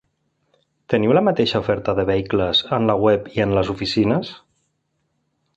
[0.93, 4.33] Teniu la mateixa oferta de vehicles en la web i en les oficines?